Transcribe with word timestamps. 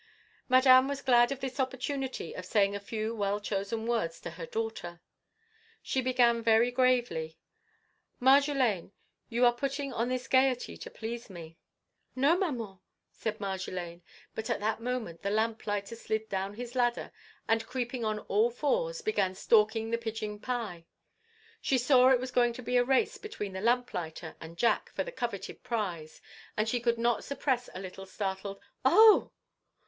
Madame 0.49 0.87
was 0.87 0.99
glad 1.03 1.31
of 1.31 1.41
this 1.41 1.59
opportunity 1.59 2.33
of 2.35 2.43
saying 2.43 2.75
a 2.75 2.79
few 2.79 3.13
well 3.13 3.39
chosen 3.39 3.85
words 3.85 4.19
to 4.19 4.31
her 4.31 4.47
daughter. 4.47 4.99
She 5.83 6.01
began 6.01 6.41
very 6.41 6.71
gravely:—"Marjolaine, 6.71 8.93
you 9.29 9.45
are 9.45 9.53
putting 9.53 9.93
on 9.93 10.09
this 10.09 10.27
gaiety 10.27 10.75
to 10.75 10.89
please 10.89 11.29
me—" 11.29 11.55
"No, 12.15 12.35
Maman," 12.35 12.79
said 13.11 13.37
Marjolaine; 13.39 14.01
but 14.33 14.49
at 14.49 14.59
that 14.59 14.81
moment 14.81 15.21
the 15.21 15.29
lamplighter 15.29 15.95
slid 15.95 16.27
down 16.29 16.55
his 16.55 16.73
ladder, 16.73 17.11
and, 17.47 17.67
creeping 17.67 18.03
on 18.03 18.17
all 18.21 18.49
fours, 18.49 19.03
began 19.03 19.35
stalking 19.35 19.91
the 19.91 19.99
pigeon 19.99 20.39
pie. 20.39 20.87
She 21.61 21.77
saw 21.77 22.07
it 22.09 22.19
was 22.19 22.31
going 22.31 22.53
to 22.53 22.63
be 22.63 22.75
a 22.75 22.83
race 22.83 23.19
between 23.19 23.53
the 23.53 23.61
lamplighter 23.61 24.35
and 24.41 24.57
Jack 24.57 24.89
for 24.93 25.03
the 25.03 25.11
coveted 25.11 25.61
prize, 25.61 26.19
and 26.57 26.67
she 26.67 26.79
could 26.79 26.97
not 26.97 27.23
suppress 27.23 27.69
a 27.75 27.79
little 27.79 28.07
startled 28.07 28.59
"Oh!" 28.83 29.31